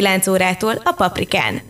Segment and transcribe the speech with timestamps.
[0.00, 1.69] 9 órától a Paprikán.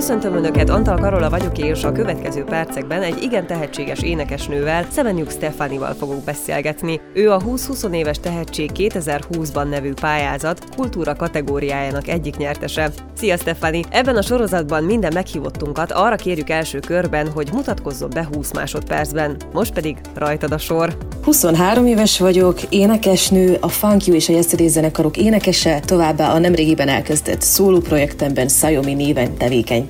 [0.00, 5.94] Köszöntöm Önöket, Antal Karola vagyok, és a következő percekben egy igen tehetséges énekesnővel, Szemenjuk Stefanival
[5.94, 7.00] fogunk beszélgetni.
[7.14, 12.90] Ő a 20-20 éves tehetség 2020-ban nevű pályázat kultúra kategóriájának egyik nyertese.
[13.16, 13.84] Szia Stefani!
[13.90, 19.36] Ebben a sorozatban minden meghívottunkat arra kérjük első körben, hogy mutatkozzon be 20 másodpercben.
[19.52, 20.96] Most pedig rajtad a sor.
[21.24, 26.88] 23 éves vagyok, énekesnő, a Funk You és a Yesterday zenekarok énekese, továbbá a nemrégiben
[26.88, 29.36] elkezdett szóló projektemben Sayomi néven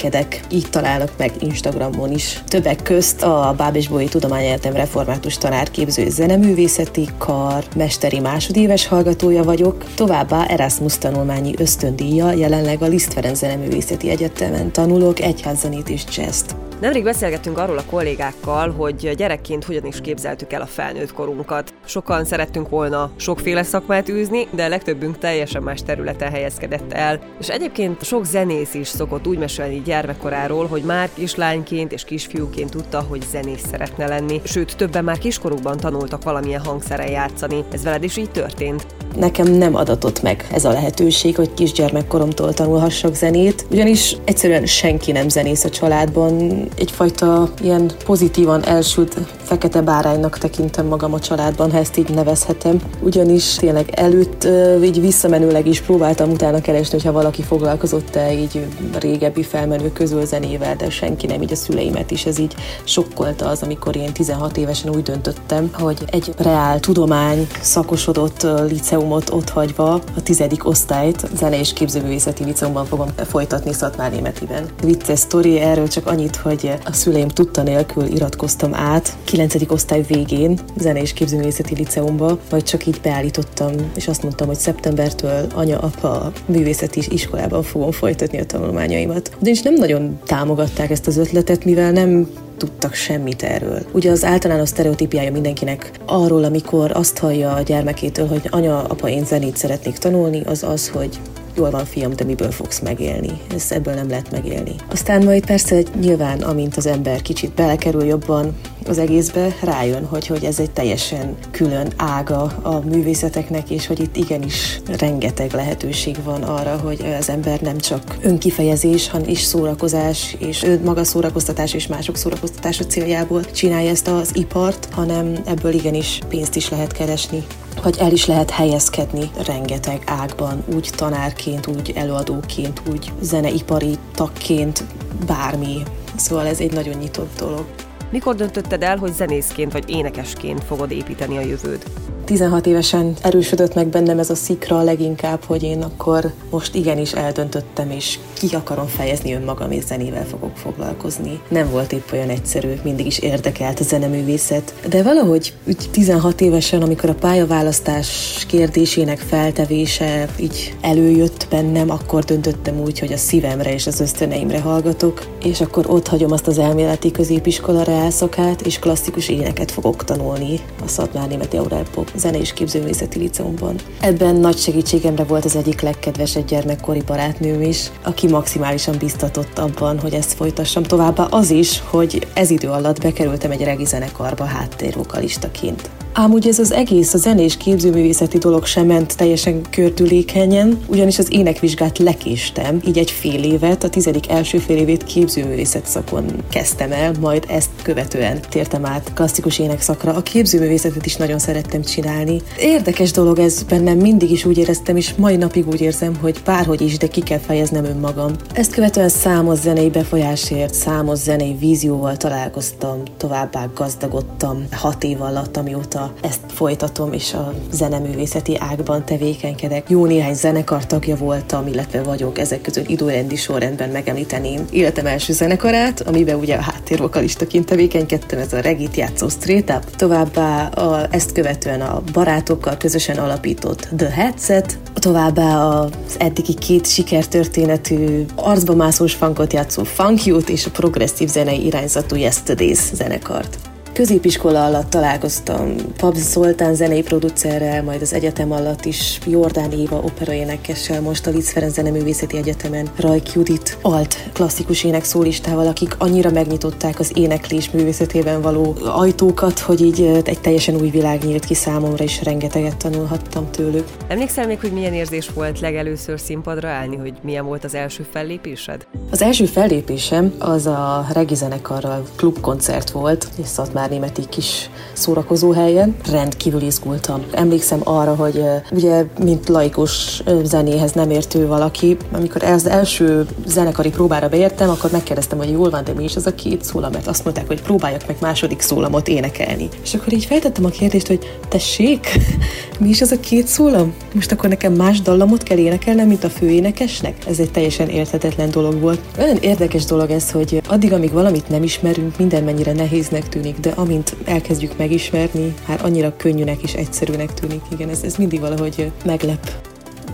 [0.00, 0.40] tevékenykedek.
[0.50, 2.42] Így találnak meg Instagramon is.
[2.46, 10.98] Többek közt a Bábesbói Tudományegyetem református tanárképző zeneművészeti kar mesteri másodéves hallgatója vagyok, továbbá Erasmus
[10.98, 16.59] tanulmányi ösztöndíja jelenleg a Liszt Ferenc Zeneművészeti Egyetemen tanulok egyházzenét és jazzt.
[16.80, 21.74] Nemrég beszélgettünk arról a kollégákkal, hogy gyerekként hogyan is képzeltük el a felnőtt korunkat.
[21.84, 27.20] Sokan szerettünk volna sokféle szakmát űzni, de legtöbbünk teljesen más területen helyezkedett el.
[27.40, 33.04] És egyébként sok zenész is szokott úgy mesélni gyermekkoráról, hogy már kislányként és kisfiúként tudta,
[33.08, 34.40] hogy zenész szeretne lenni.
[34.44, 37.64] Sőt, többen már kiskorukban tanultak valamilyen hangszeren játszani.
[37.72, 38.86] Ez veled is így történt?
[39.16, 45.28] Nekem nem adatott meg ez a lehetőség, hogy kisgyermekkoromtól tanulhassak zenét, ugyanis egyszerűen senki nem
[45.28, 51.96] zenész a családban, egyfajta ilyen pozitívan elsült fekete báránynak tekintem magam a családban, ha ezt
[51.96, 52.80] így nevezhetem.
[53.00, 54.48] Ugyanis tényleg előtt
[54.82, 58.66] így visszamenőleg is próbáltam utána keresni, hogyha valaki foglalkozott-e így
[58.98, 62.54] régebbi felmenő közül zenével, de senki nem, így a szüleimet is ez így
[62.84, 69.92] sokkolta az, amikor én 16 évesen úgy döntöttem, hogy egy reál tudomány szakosodott liceumot otthagyva
[69.92, 74.66] a tizedik osztályt zene és képzőművészeti liceumban fogom folytatni Szatmár Németiben.
[74.82, 79.54] Vicces sztori erről csak annyit, hogy a szüleim tudta nélkül iratkoztam át 9.
[79.68, 85.46] osztály végén zene és képzőművészeti liceumba, vagy csak így beállítottam, és azt mondtam, hogy szeptembertől
[85.54, 89.36] anya-apa művészeti iskolában fogom folytatni a tanulmányaimat.
[89.42, 93.82] is nem nagyon támogatták ezt az ötletet, mivel nem tudtak semmit erről.
[93.92, 99.24] Ugye az általános sztereotípiája mindenkinek arról, amikor azt hallja a gyermekétől, hogy anya, apa, én
[99.24, 101.20] zenét szeretnék tanulni, az az, hogy
[101.56, 103.40] jól van fiam, de miből fogsz megélni?
[103.54, 104.74] Ez ebből nem lehet megélni.
[104.90, 108.54] Aztán majd persze nyilván, amint az ember kicsit belekerül jobban
[108.86, 114.16] az egészbe, rájön, hogy, hogy ez egy teljesen külön ága a művészeteknek, és hogy itt
[114.16, 120.66] igenis rengeteg lehetőség van arra, hogy az ember nem csak önkifejezés, hanem is szórakozás, és
[120.84, 126.68] maga szórakoztatás és mások szórakoztatása céljából csinálja ezt az ipart, hanem ebből igenis pénzt is
[126.68, 127.44] lehet keresni
[127.82, 134.84] hogy el is lehet helyezkedni rengeteg ágban, úgy tanárként, úgy előadóként, úgy zeneipari tagként,
[135.26, 135.82] bármi.
[136.16, 137.64] Szóval ez egy nagyon nyitott dolog.
[138.10, 141.84] Mikor döntötted el, hogy zenészként vagy énekesként fogod építeni a jövőd?
[142.30, 147.90] 16 évesen erősödött meg bennem ez a szikra leginkább, hogy én akkor most igenis eldöntöttem,
[147.90, 151.40] és ki akarom fejezni önmagam, és zenével fogok foglalkozni.
[151.48, 156.82] Nem volt épp olyan egyszerű, mindig is érdekelt a zeneművészet, de valahogy úgy 16 évesen,
[156.82, 158.08] amikor a pályaválasztás
[158.48, 165.26] kérdésének feltevése így előjött bennem, akkor döntöttem úgy, hogy a szívemre és az ösztöneimre hallgatok,
[165.42, 170.88] és akkor ott hagyom azt az elméleti középiskola reálszakát, és klasszikus éneket fogok tanulni a
[170.88, 173.74] Szatmár Német Európop zene és képzőművészeti liceumban.
[174.00, 180.14] Ebben nagy segítségemre volt az egyik legkedvesebb gyermekkori barátnőm is, aki maximálisan biztatott abban, hogy
[180.14, 180.82] ezt folytassam.
[180.82, 185.90] Továbbá az is, hogy ez idő alatt bekerültem egy regi zenekarba háttérvokalistaként.
[186.12, 191.32] Ám ugye ez az egész, a zenés képzőművészeti dolog sem ment teljesen kördülékenyen, ugyanis az
[191.32, 197.12] énekvizsgát lekéstem, így egy fél évet, a tizedik első fél évét képzőművészet szakon kezdtem el,
[197.20, 200.14] majd ezt követően tértem át klasszikus énekszakra.
[200.14, 202.40] A képzőművészetet is nagyon szerettem csinálni.
[202.58, 206.80] Érdekes dolog ez bennem, mindig is úgy éreztem, és mai napig úgy érzem, hogy bárhogy
[206.80, 208.30] is, de ki kell fejeznem önmagam.
[208.52, 215.99] Ezt követően számos zenei befolyásért, számos zenei vízióval találkoztam, továbbá gazdagodtam hat év alatt, amióta
[216.00, 219.90] azóta ezt folytatom, és a zeneművészeti ágban tevékenykedek.
[219.90, 226.00] Jó néhány zenekar tagja voltam, illetve vagyok, ezek közül időrendi sorrendben megemlíteném életem első zenekarát,
[226.00, 229.96] amiben ugye a háttérvokalistaként tevékenykedtem, ez a regit játszó Straight Up.
[229.96, 238.24] Továbbá a, ezt követően a barátokkal közösen alapított The Headset, továbbá az eddigi két sikertörténetű
[238.34, 243.69] arcba mászós funkot játszó Funk Youth és a progresszív zenei irányzatú Yesterdays zenekart.
[244.00, 251.00] Középiskola alatt találkoztam Pabz Zoltán zenei producerrel, majd az egyetem alatt is Jordán Éva operaénekessel,
[251.00, 257.12] most a Litz Ferenc Zeneművészeti Egyetemen Rajk Judit alt klasszikus énekszólistával, akik annyira megnyitották az
[257.14, 262.76] éneklés művészetében való ajtókat, hogy így egy teljesen új világ nyílt ki számomra, és rengeteget
[262.76, 263.84] tanulhattam tőlük.
[264.08, 268.86] Emlékszel még, hogy milyen érzés volt legelőször színpadra állni, hogy milyen volt az első fellépésed?
[269.10, 275.96] Az első fellépésem az a regi zenekarral klubkoncert volt, és már németi kis szórakozó helyen.
[276.10, 277.24] Rendkívül izgultam.
[277.32, 284.28] Emlékszem arra, hogy ugye, mint laikus zenéhez nem értő valaki, amikor az első zenekari próbára
[284.28, 287.24] beértem, akkor megkérdeztem, hogy jól van, de mi is az a két szólam, mert azt
[287.24, 289.68] mondták, hogy próbáljak meg második szólamot énekelni.
[289.82, 292.06] És akkor így feltettem a kérdést, hogy tessék,
[292.80, 293.94] mi is az a két szólam?
[294.14, 297.26] Most akkor nekem más dallamot kell énekelnem, mint a főénekesnek?
[297.26, 299.00] Ez egy teljesen érthetetlen dolog volt.
[299.18, 303.70] Olyan érdekes dolog ez, hogy addig, amíg valamit nem ismerünk, minden mennyire nehéznek tűnik, de
[303.80, 307.62] amint elkezdjük megismerni, hát annyira könnyűnek és egyszerűnek tűnik.
[307.72, 309.52] Igen, ez, ez mindig valahogy meglep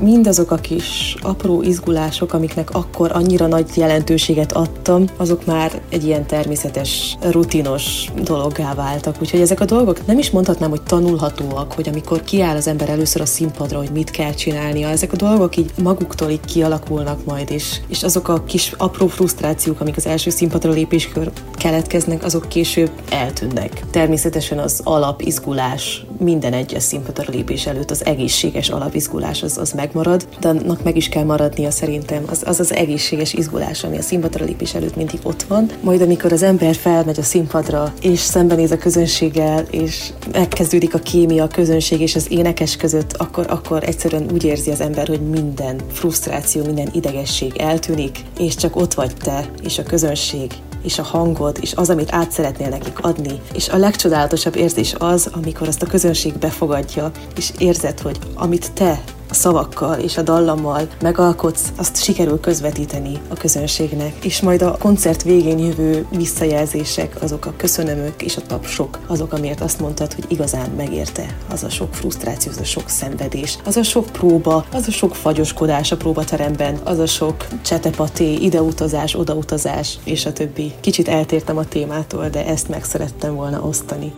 [0.00, 6.26] mindazok a kis apró izgulások, amiknek akkor annyira nagy jelentőséget adtam, azok már egy ilyen
[6.26, 9.16] természetes, rutinos dologgá váltak.
[9.20, 13.20] Úgyhogy ezek a dolgok nem is mondhatnám, hogy tanulhatóak, hogy amikor kiáll az ember először
[13.20, 17.80] a színpadra, hogy mit kell csinálnia, ezek a dolgok így maguktól így kialakulnak majd, és,
[17.88, 23.84] és azok a kis apró frusztrációk, amik az első színpadra lépéskör keletkeznek, azok később eltűnnek.
[23.90, 30.48] Természetesen az alapizgulás minden egyes színpadra lépés előtt az egészséges alapizgulás az, az megmarad, de
[30.48, 32.22] annak meg is kell maradnia szerintem.
[32.30, 35.70] Az az, az egészséges izgulás, ami a színpadra lépés előtt mindig ott van.
[35.80, 41.44] Majd amikor az ember felmegy a színpadra, és szembenéz a közönséggel, és megkezdődik a kémia
[41.44, 45.80] a közönség és az énekes között, akkor, akkor egyszerűen úgy érzi az ember, hogy minden
[45.92, 50.52] frusztráció, minden idegesség eltűnik, és csak ott vagy te, és a közönség,
[50.82, 53.40] és a hangod, és az, amit át szeretnél nekik adni.
[53.54, 59.00] És a legcsodálatosabb érzés az, amikor azt a közönség befogadja, és érzed, hogy amit te
[59.36, 65.58] szavakkal és a dallammal megalkotsz, azt sikerül közvetíteni a közönségnek, és majd a koncert végén
[65.58, 71.36] jövő visszajelzések, azok a köszönömök és a tapsok, azok, amiért azt mondtad, hogy igazán megérte
[71.50, 75.14] az a sok frusztráció, az a sok szenvedés, az a sok próba, az a sok
[75.14, 80.72] fagyoskodás a próbateremben, az a sok csetepaté, ideutazás, odautazás, és a többi.
[80.80, 84.12] Kicsit eltértem a témától, de ezt meg szerettem volna osztani.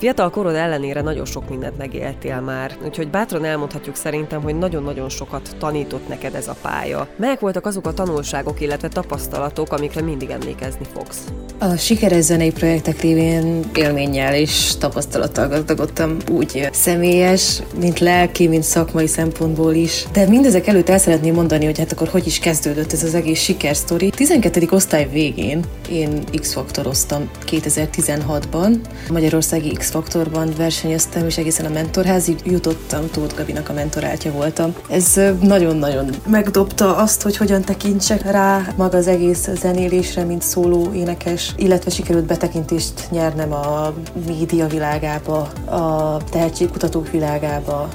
[0.00, 5.56] Fiatal korod ellenére nagyon sok mindent megéltél már, úgyhogy bátran elmondhatjuk szerintem, hogy nagyon-nagyon sokat
[5.58, 7.08] tanított neked ez a pálya.
[7.16, 11.24] Melyek voltak azok a tanulságok, illetve tapasztalatok, amikre mindig emlékezni fogsz?
[11.58, 19.06] A sikeres zenei projektek révén élménnyel és tapasztalattal gazdagodtam úgy személyes, mint lelki, mint szakmai
[19.06, 20.06] szempontból is.
[20.12, 23.40] De mindezek előtt el szeretném mondani, hogy hát akkor hogy is kezdődött ez az egész
[23.40, 24.10] sikersztori.
[24.10, 24.66] 12.
[24.70, 28.76] osztály végén én X-faktoroztam 2016-ban.
[29.08, 34.74] A Magyarországi X-faktorban versenyeztem, és egészen a mentorházig jutottam, Tóth Gabinak a mentoráltja voltam.
[34.88, 41.54] Ez nagyon-nagyon megdobta azt, hogy hogyan tekintsek rá maga az egész zenélésre, mint szóló énekes,
[41.56, 43.92] illetve sikerült betekintést nyernem a
[44.26, 47.88] média világába, a tehetségkutatók világába,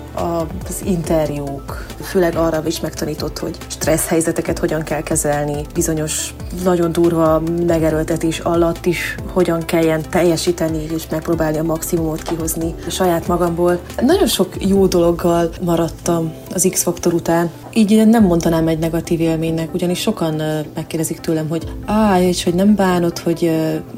[0.68, 6.34] az interjúk, főleg arra is megtanított, hogy stressz helyzeteket hogyan kell kezelni, bizonyos
[6.64, 13.80] nagyon durva megerőltetés alatt is hogyan kelljen teljesíteni és megpróbálni a maximumot kihozni saját magamból.
[14.01, 17.50] Nagyon sok jó dologgal maradtam az X-faktor után.
[17.74, 20.42] Így nem mondanám egy negatív élménynek, ugyanis sokan
[20.75, 23.51] megkérdezik tőlem, hogy á, és hogy nem bánod, hogy,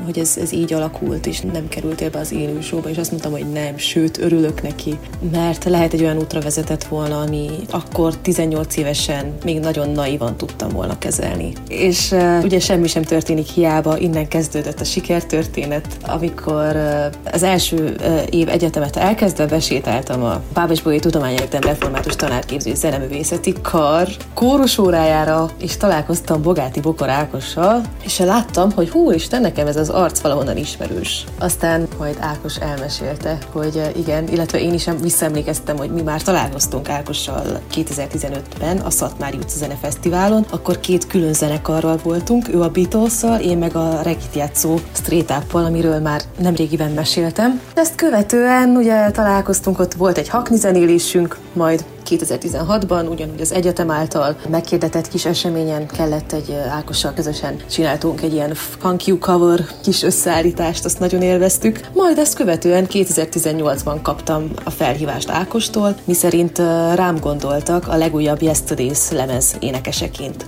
[0.05, 3.31] hogy ez, ez így alakult, és nem kerültél be az élő showba, és azt mondtam,
[3.31, 4.99] hogy nem, sőt, örülök neki,
[5.31, 10.69] mert lehet egy olyan útra vezetett volna, ami akkor 18 évesen még nagyon naivan tudtam
[10.69, 11.53] volna kezelni.
[11.67, 16.75] És ugye semmi sem történik hiába, innen kezdődött a sikertörténet, amikor
[17.31, 25.49] az első uh, év egyetemet elkezdve besétáltam a Pábesbolyai Tudományegyetem Református Tanárképző Zeneművészeti Kar kórusórájára,
[25.59, 30.57] és találkoztam Bogáti Bokor Ákossal, és láttam, hogy hú, Isten, nekem ez az arc valahonnan
[30.57, 31.23] ismerős.
[31.39, 37.59] Aztán majd Ákos elmesélte, hogy igen, illetve én is visszaemlékeztem, hogy mi már találkoztunk Ákossal
[37.73, 43.75] 2015-ben a Szatmári utca zenefesztiválon, akkor két külön zenekarral voltunk, ő a beatles én meg
[43.75, 50.17] a regit játszó Straight up amiről már nemrégiben meséltem, Ezt követően ugye találkoztunk, ott volt
[50.17, 57.13] egy hakni zenélésünk, majd 2016-ban ugyanúgy az egyetem által megkérdetett kis eseményen kellett egy Ákossal
[57.13, 61.79] közösen csináltunk egy ilyen Funk You Cover kis összeállítást, azt nagyon élveztük.
[61.93, 66.57] Majd ezt követően 2018-ban kaptam a felhívást Ákostól, miszerint
[66.95, 70.45] rám gondoltak a legújabb Yesterdays lemez énekeseként.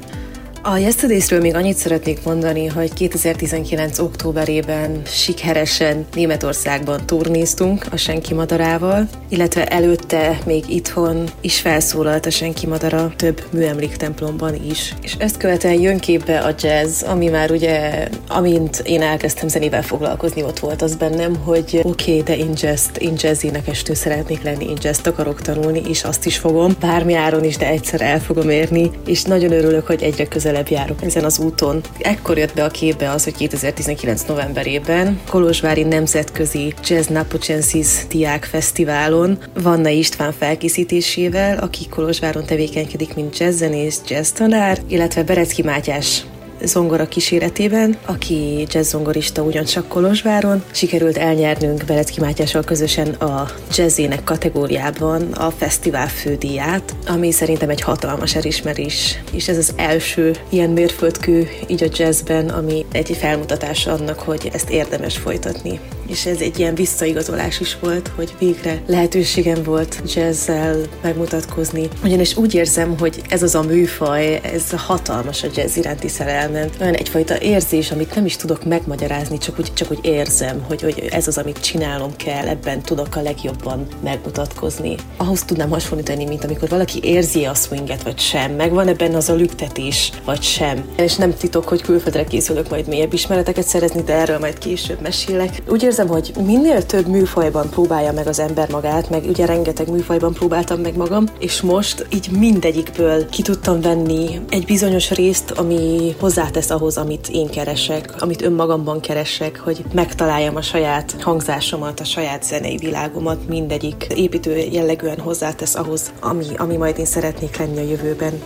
[0.72, 4.00] A Yesterdays-ről még annyit szeretnék mondani, hogy 2019.
[4.00, 12.68] októberében sikeresen Németországban turnéztunk a Senki Madarával, illetve előtte még itthon is felszólalt a Senki
[12.68, 14.94] Madara több műemléktemplomban is.
[15.02, 20.44] És ezt követően jön képbe a jazz, ami már ugye, amint én elkezdtem zenével foglalkozni,
[20.44, 24.70] ott volt az bennem, hogy oké, okay, de én jazz, én jazz énekestő szeretnék lenni,
[24.70, 28.50] én jazz akarok tanulni, és azt is fogom, bármi áron is, de egyszer el fogom
[28.50, 31.82] érni, és nagyon örülök, hogy egyre közelebb közelebb járok ezen az úton.
[32.00, 39.38] Ekkor jött be a képbe az, hogy 2019 novemberében Kolozsvári Nemzetközi Jazz Napocensis Diák Fesztiválon
[39.62, 46.24] Vanna István felkészítésével, aki Kolozsváron tevékenykedik, mint jazzzenész, jazz tanár, illetve Berecki Mátyás
[46.64, 50.64] zongora kíséretében, aki jazz zongorista ugyancsak Kolozsváron.
[50.72, 58.36] Sikerült elnyernünk Belecki Mátyással közösen a jazzének kategóriában a fesztivál fődíját, ami szerintem egy hatalmas
[58.36, 64.50] elismerés, és ez az első ilyen mérföldkő így a jazzben, ami egy felmutatás annak, hogy
[64.54, 65.80] ezt érdemes folytatni.
[66.08, 71.88] És ez egy ilyen visszaigazolás is volt, hogy végre lehetőségem volt jazzzel megmutatkozni.
[72.04, 76.78] Ugyanis úgy érzem, hogy ez az a műfaj, ez hatalmas a jazz iránti szerelem, elment.
[76.82, 81.08] Olyan egyfajta érzés, amit nem is tudok megmagyarázni, csak úgy, csak úgy érzem, hogy, hogy
[81.12, 84.96] ez az, amit csinálnom kell, ebben tudok a legjobban megmutatkozni.
[85.18, 89.34] Ahhoz tudnám hasonlítani, mint amikor valaki érzi a swinget, vagy sem, megvan ebben az a
[89.34, 90.86] lüktetés, vagy sem.
[90.98, 95.62] És nem titok, hogy külföldre készülök majd mélyebb ismereteket szerezni, de erről majd később mesélek.
[95.68, 100.34] Úgy érzem, hogy minél több műfajban próbálja meg az ember magát, meg ugye rengeteg műfajban
[100.34, 106.39] próbáltam meg magam, és most így mindegyikből ki tudtam venni egy bizonyos részt, ami hozzá
[106.40, 112.44] hozzátesz ahhoz, amit én keresek, amit önmagamban keresek, hogy megtaláljam a saját hangzásomat, a saját
[112.44, 118.42] zenei világomat, mindegyik építő jellegűen hozzátesz ahhoz, ami, ami majd én szeretnék lenni a jövőben.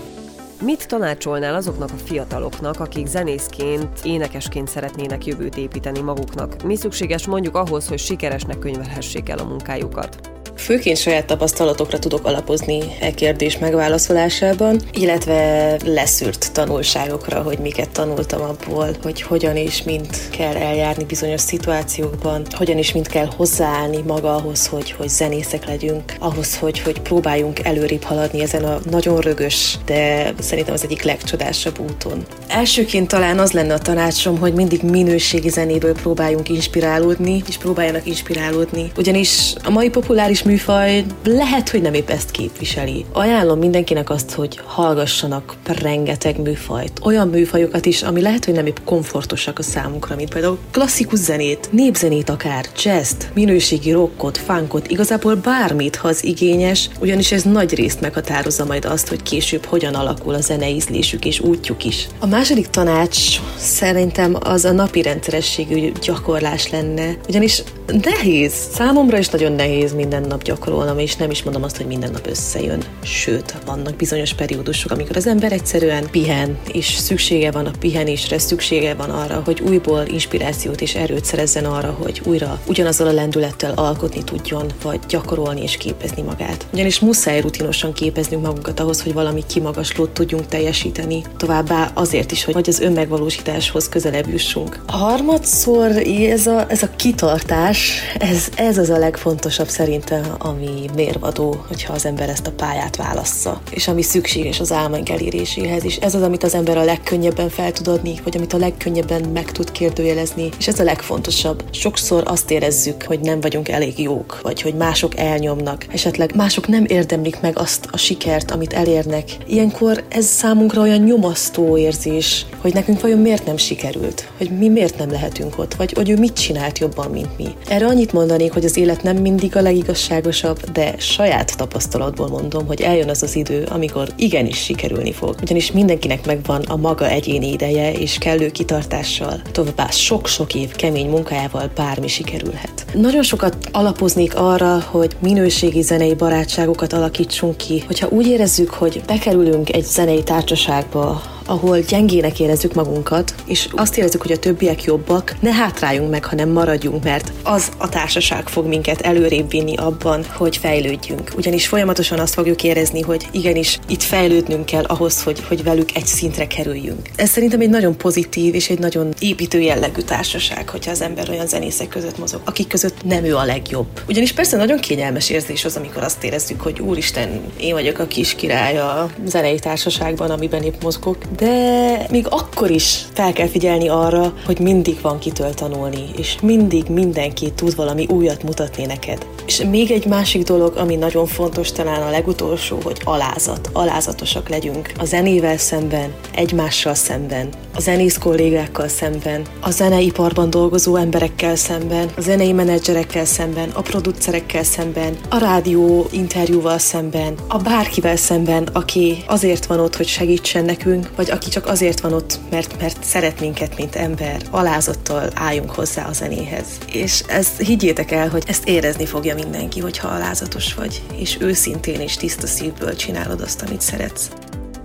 [0.62, 6.64] Mit tanácsolnál azoknak a fiataloknak, akik zenészként, énekesként szeretnének jövőt építeni maguknak?
[6.64, 10.33] Mi szükséges mondjuk ahhoz, hogy sikeresnek könyvelhessék el a munkájukat?
[10.58, 18.90] Főként saját tapasztalatokra tudok alapozni e kérdés megválaszolásában, illetve leszűrt tanulságokra, hogy miket tanultam abból,
[19.04, 24.68] hogy hogyan és mint kell eljárni bizonyos szituációkban, hogyan és mint kell hozzáállni maga ahhoz,
[24.68, 30.34] hogy, hogy zenészek legyünk, ahhoz, hogy, hogy próbáljunk előrébb haladni ezen a nagyon rögös, de
[30.40, 32.26] szerintem az egyik legcsodásabb úton.
[32.48, 38.92] Elsőként talán az lenne a tanácsom, hogy mindig minőségi zenéből próbáljunk inspirálódni, és próbáljanak inspirálódni.
[38.98, 43.06] Ugyanis a mai populáris műfaj lehet, hogy nem épp ezt képviseli.
[43.12, 47.00] Ajánlom mindenkinek azt, hogy hallgassanak rengeteg műfajt.
[47.04, 51.70] Olyan műfajokat is, ami lehet, hogy nem épp komfortosak a számukra, mint például klasszikus zenét,
[51.72, 58.02] népzenét akár, jazzt, minőségi rockot, funkot, igazából bármit, ha az igényes, ugyanis ez nagy részt
[58.02, 62.08] meghatározza majd azt, hogy később hogyan alakul a zenei ízlésük és útjuk is.
[62.20, 67.64] A második tanács szerintem az a napi rendszerességű gyakorlás lenne, ugyanis
[68.02, 72.12] nehéz, számomra is nagyon nehéz minden nap gyakorolnom, és nem is mondom azt, hogy minden
[72.12, 72.84] nap összejön.
[73.04, 78.94] Sőt, vannak bizonyos periódusok, amikor az ember egyszerűen pihen, és szüksége van a pihenésre, szüksége
[78.94, 84.24] van arra, hogy újból inspirációt és erőt szerezzen arra, hogy újra ugyanazzal a lendülettel alkotni
[84.24, 86.66] tudjon, vagy gyakorolni és képezni magát.
[86.74, 91.24] Ugyanis muszáj rutinosan képeznünk magunkat ahhoz, hogy valami kimagaslót tudjunk teljesíteni.
[91.38, 94.84] Továbbá azért is, hogy az önmegvalósításhoz közelebb jussunk.
[94.88, 95.92] A harmadszor
[96.30, 102.06] ez a, ez a kitartás, ez, ez az a legfontosabb szerintem ami mérvadó, hogyha az
[102.06, 106.44] ember ezt a pályát válassza, és ami szükséges az álmaink eléréséhez, és ez az, amit
[106.44, 110.68] az ember a legkönnyebben fel tud adni, vagy amit a legkönnyebben meg tud kérdőjelezni, és
[110.68, 111.64] ez a legfontosabb.
[111.72, 116.86] Sokszor azt érezzük, hogy nem vagyunk elég jók, vagy hogy mások elnyomnak, esetleg mások nem
[116.88, 119.38] érdemlik meg azt a sikert, amit elérnek.
[119.48, 124.98] Ilyenkor ez számunkra olyan nyomasztó érzés, hogy nekünk vajon miért nem sikerült, hogy mi miért
[124.98, 127.48] nem lehetünk ott, vagy hogy ő mit csinált jobban, mint mi.
[127.68, 132.68] Erre annyit mondanék, hogy az élet nem mindig a legigazság igazságosabb, de saját tapasztalatból mondom,
[132.68, 135.36] hogy eljön az az idő, amikor igenis sikerülni fog.
[135.42, 141.72] Ugyanis mindenkinek megvan a maga egyéni ideje és kellő kitartással, továbbá sok-sok év kemény munkájával
[141.76, 142.86] bármi sikerülhet.
[142.94, 149.74] Nagyon sokat alapoznék arra, hogy minőségi zenei barátságokat alakítsunk ki, hogyha úgy érezzük, hogy bekerülünk
[149.74, 155.52] egy zenei társaságba, ahol gyengének érezzük magunkat, és azt érezzük, hogy a többiek jobbak, ne
[155.52, 161.32] hátráljunk meg, hanem maradjunk, mert az a társaság fog minket előrébb vinni abban, hogy fejlődjünk.
[161.38, 166.06] Ugyanis folyamatosan azt fogjuk érezni, hogy igenis itt fejlődnünk kell ahhoz, hogy, hogy velük egy
[166.06, 167.10] szintre kerüljünk.
[167.16, 171.48] Ez szerintem egy nagyon pozitív és egy nagyon építő jellegű társaság, hogyha az ember olyan
[171.48, 173.88] zenészek között mozog, akik között nem ő a legjobb.
[174.08, 178.36] Ugyanis persze nagyon kényelmes érzés az, amikor azt érezzük, hogy úristen, én vagyok a kis
[178.36, 184.34] király a zenei társaságban, amiben épp mozgok, de még akkor is fel kell figyelni arra,
[184.46, 189.26] hogy mindig van kitől tanulni, és mindig mindenki tud valami újat mutatni neked.
[189.46, 193.70] És még egy másik dolog, ami nagyon fontos, talán a legutolsó, hogy alázat.
[193.74, 201.56] Alázatosak legyünk a zenével szemben, egymással szemben, a zenész kollégákkal szemben, a zeneiparban dolgozó emberekkel
[201.56, 208.70] szemben, a zenei menedzserekkel szemben, a producerekkel szemben, a rádió interjúval szemben, a bárkivel szemben,
[208.74, 213.04] aki azért van ott, hogy segítsen nekünk, vagy aki csak azért van ott, mert, mert
[213.04, 214.42] szeret minket, mint ember.
[214.52, 216.66] Alázattal álljunk hozzá a zenéhez.
[216.92, 222.16] És ezt higgyétek el, hogy ezt érezni fogja mindenki, hogyha alázatos vagy, és őszintén és
[222.16, 224.30] tiszta szívből csinálod azt, amit szeretsz.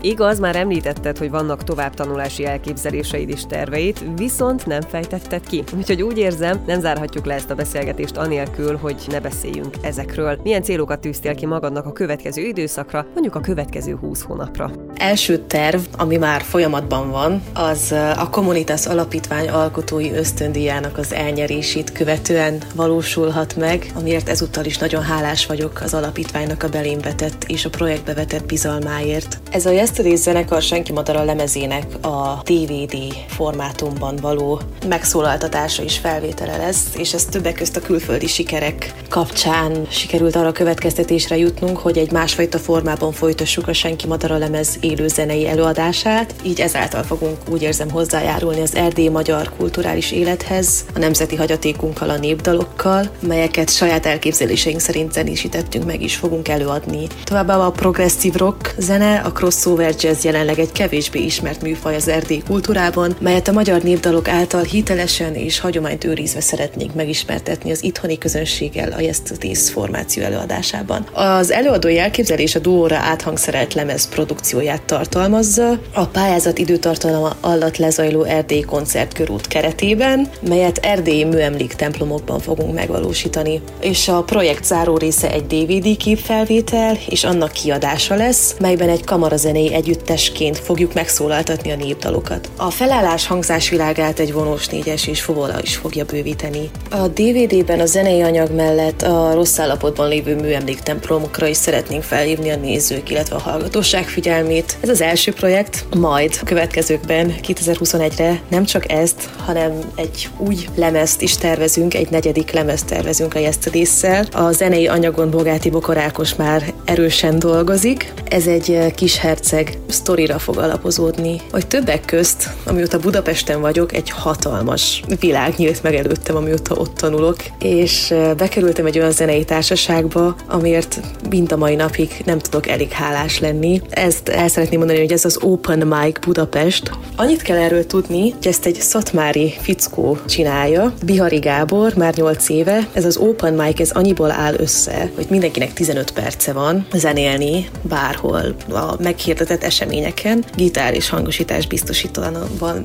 [0.01, 5.65] Igaz, már említetted, hogy vannak tovább tanulási elképzeléseid és terveid, viszont nem fejtetted ki.
[5.77, 10.39] Úgyhogy úgy érzem, nem zárhatjuk le ezt a beszélgetést anélkül, hogy ne beszéljünk ezekről.
[10.43, 14.71] Milyen célokat tűztél ki magadnak a következő időszakra, mondjuk a következő 20 hónapra?
[14.95, 22.59] Első terv, ami már folyamatban van, az a Communitas Alapítvány alkotói ösztöndíjának az elnyerését követően
[22.75, 27.71] valósulhat meg, amiért ezúttal is nagyon hálás vagyok az alapítványnak a belém vetett és a
[27.71, 29.39] projektbe vetett bizalmáért.
[29.51, 32.97] Ez a Yesterday zenekar Senki Madara lemezének a DVD
[33.29, 40.37] formátumban való megszólaltatása is felvétele lesz, és ez többek közt a külföldi sikerek kapcsán sikerült
[40.37, 45.49] arra a következtetésre jutnunk, hogy egy másfajta formában folytassuk a Senki Madara lemez élő zenei
[45.49, 52.11] előadását, így ezáltal fogunk úgy érzem hozzájárulni az erdélyi magyar kulturális élethez, a nemzeti hagyatékunkkal,
[52.11, 57.07] a népdalokkal, melyeket saját elképzeléseink szerint zenésítettünk meg is fogunk előadni.
[57.25, 62.09] Továbbá a progresszív rock zene, a crossover crossover jazz jelenleg egy kevésbé ismert műfaj az
[62.09, 68.19] erdélyi kultúrában, melyet a magyar népdalok által hitelesen és hagyományt őrizve szeretnénk megismertetni az itthoni
[68.19, 71.07] közönséggel a Yesterdays formáció előadásában.
[71.13, 78.63] Az előadói elképzelés a duóra áthangszerelt lemez produkcióját tartalmazza, a pályázat időtartalma alatt lezajló erdélyi
[78.63, 83.61] koncertkörút keretében, melyet erdélyi műemlék templomokban fogunk megvalósítani.
[83.81, 89.68] És a projekt záró része egy DVD képfelvétel és annak kiadása lesz, melyben egy kamarazenei
[89.73, 92.51] együttesként fogjuk megszólaltatni a népdalokat.
[92.57, 96.71] A felállás hangzás világát egy vonós négyes és fovola is fogja bővíteni.
[96.91, 102.57] A DVD-ben a zenei anyag mellett a rossz állapotban lévő műemléktemplomokra is szeretnénk felhívni a
[102.57, 104.77] nézők, illetve a hallgatóság figyelmét.
[104.81, 111.23] Ez az első projekt, majd a következőkben 2021-re nem csak ezt, hanem egy új lemezt
[111.23, 114.03] is tervezünk, egy negyedik lemezt tervezünk a yesterdays
[114.33, 118.13] A zenei anyagon Bogáti Bokorákos már erősen dolgozik.
[118.29, 124.11] Ez egy kis herceg valószínűleg sztorira fog alapozódni, hogy többek közt, amióta Budapesten vagyok, egy
[124.11, 131.01] hatalmas világ nyílt meg előttem, amióta ott tanulok, és bekerültem egy olyan zenei társaságba, amiért
[131.31, 133.83] mind a mai napig nem tudok elég hálás lenni.
[133.91, 136.91] Ezt el szeretném mondani, hogy ez az Open Mic Budapest.
[137.17, 142.89] Annyit kell erről tudni, hogy ezt egy szatmári fickó csinálja, Bihari Gábor, már 8 éve.
[142.93, 148.55] Ez az Open Mic, ez annyiból áll össze, hogy mindenkinek 15 perce van zenélni bárhol
[148.71, 152.37] a meghirdetett meghirdetett eseményeken gitár és hangosítás biztosítóan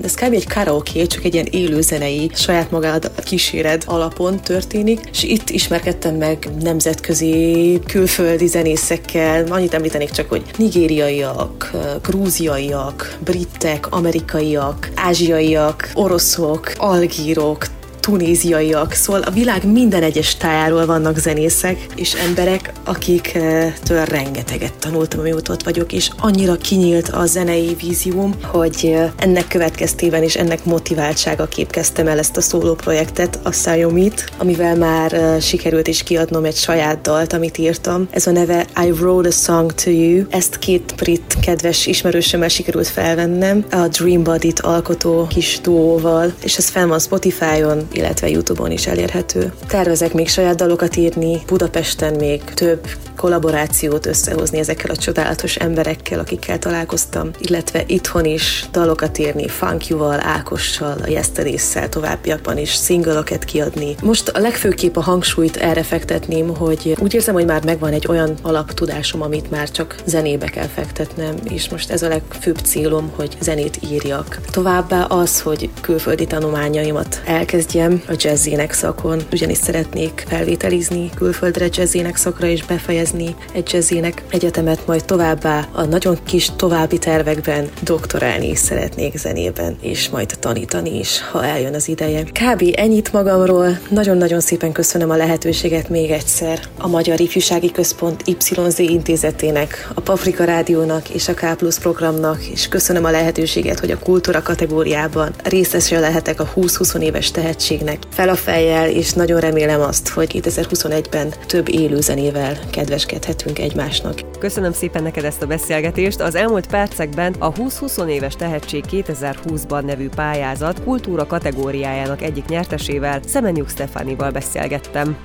[0.04, 0.34] Ez kb.
[0.34, 6.16] egy karaoke, csak egy ilyen élő zenei, saját magad kíséred alapon történik, és itt ismerkedtem
[6.16, 11.72] meg nemzetközi, külföldi zenészekkel, annyit említenék csak, hogy nigériaiak,
[12.02, 17.66] grúziaiak, britek, amerikaiak, ázsiaiak, oroszok, algírok,
[18.04, 25.54] tunéziaiak, szóval a világ minden egyes tájáról vannak zenészek és emberek, akiktől rengeteget tanultam, amióta
[25.54, 32.08] ott vagyok, és annyira kinyílt a zenei vízióm, hogy ennek következtében és ennek motiváltsága kezdtem
[32.08, 37.34] el ezt a szóló projektet, a Sayomit, amivel már sikerült is kiadnom egy saját dalt,
[37.34, 38.08] amit írtam.
[38.12, 40.26] Ez a neve I Wrote a Song to You.
[40.30, 46.68] Ezt két brit kedves ismerősömmel sikerült felvennem, a Dream Body-t alkotó kis duóval, és ez
[46.68, 49.54] fel van Spotify-on, illetve YouTube-on is elérhető.
[49.68, 56.60] Tervezek még saját dalokat írni, Budapesten még több kollaborációt összehozni ezekkel a csodálatos emberekkel, akikkel
[56.60, 63.96] találkoztam, illetve itthon is dalokat írni, Funkyúval, Ákossal, a Yesterdays-szel továbbiakban is szingalokat kiadni.
[64.02, 68.34] Most a legfőképp a hangsúlyt erre fektetném, hogy úgy érzem, hogy már megvan egy olyan
[68.42, 73.80] alaptudásom, amit már csak zenébe kell fektetnem, és most ez a legfőbb célom, hogy zenét
[73.92, 74.40] írjak.
[74.52, 82.48] Továbbá az, hogy külföldi tanulmányaimat elkezdjem a jazzének szakon, ugyanis szeretnék felvételizni külföldre jazzének szakra
[82.48, 89.18] és befejezni egy jazzének egyetemet, majd továbbá a nagyon kis további tervekben doktorálni is szeretnék
[89.18, 92.24] zenében, és majd tanítani is, ha eljön az ideje.
[92.24, 92.64] Kb.
[92.76, 99.90] ennyit magamról, nagyon-nagyon szépen köszönöm a lehetőséget még egyszer a Magyar Ifjúsági Központ YZ intézetének,
[99.94, 104.42] a Paprika Rádiónak és a K Plus programnak, és köszönöm a lehetőséget, hogy a kultúra
[104.42, 107.32] kategóriában részese lehetek a 20-20 éves
[107.78, 114.20] tehetségnek fel a fejjel, és nagyon remélem azt, hogy 2021-ben több élőzenével kedveskedhetünk egymásnak.
[114.40, 116.20] Köszönöm szépen neked ezt a beszélgetést.
[116.20, 123.70] Az elmúlt percekben a 20-20 éves tehetség 2020-ban nevű pályázat kultúra kategóriájának egyik nyertesével, Szemenyuk
[123.70, 125.18] Stefánival beszélgettem.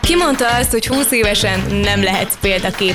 [0.00, 2.94] Ki mondta azt, hogy 20 évesen nem lehetsz példakép?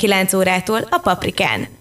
[0.01, 1.79] 19 órától a Paprikán.